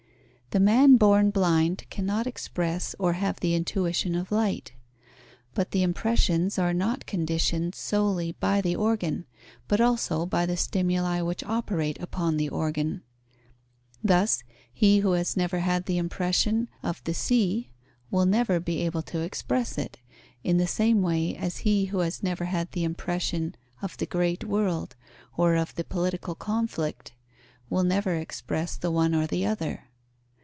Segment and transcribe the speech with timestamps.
[0.51, 4.73] The man born blind cannot express or have the intuition of light.
[5.53, 9.23] But the impressions are not conditioned solely by the organ,
[9.69, 13.01] but also by the stimuli which operate upon the organ.
[14.03, 14.43] Thus,
[14.73, 17.71] he who has never had the impression of the sea
[18.09, 19.99] will never be able to express it,
[20.43, 24.43] in the same way as he who has never had the impression of the great
[24.43, 24.97] world
[25.37, 27.13] or of the political conflict
[27.69, 29.85] will never express the one or the other.